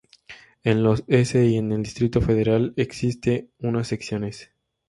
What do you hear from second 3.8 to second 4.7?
"Secciones".